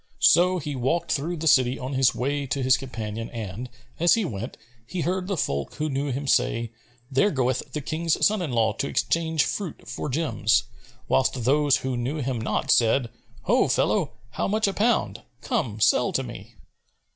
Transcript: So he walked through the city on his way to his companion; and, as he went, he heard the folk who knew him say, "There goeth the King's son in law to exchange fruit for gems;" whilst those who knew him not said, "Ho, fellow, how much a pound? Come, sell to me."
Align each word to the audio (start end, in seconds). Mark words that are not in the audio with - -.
So 0.17 0.57
he 0.57 0.75
walked 0.75 1.11
through 1.11 1.37
the 1.37 1.45
city 1.47 1.77
on 1.77 1.93
his 1.93 2.15
way 2.15 2.47
to 2.47 2.63
his 2.63 2.75
companion; 2.75 3.29
and, 3.29 3.69
as 3.99 4.15
he 4.15 4.25
went, 4.25 4.57
he 4.87 5.01
heard 5.01 5.27
the 5.27 5.37
folk 5.37 5.75
who 5.75 5.91
knew 5.91 6.11
him 6.11 6.25
say, 6.25 6.71
"There 7.11 7.29
goeth 7.29 7.71
the 7.73 7.81
King's 7.81 8.25
son 8.25 8.41
in 8.41 8.51
law 8.51 8.73
to 8.73 8.87
exchange 8.87 9.43
fruit 9.43 9.87
for 9.87 10.09
gems;" 10.09 10.63
whilst 11.07 11.43
those 11.43 11.77
who 11.85 11.95
knew 11.95 12.17
him 12.19 12.41
not 12.41 12.71
said, 12.71 13.11
"Ho, 13.43 13.67
fellow, 13.67 14.13
how 14.31 14.47
much 14.47 14.67
a 14.67 14.73
pound? 14.73 15.21
Come, 15.43 15.79
sell 15.79 16.11
to 16.13 16.23
me." 16.23 16.55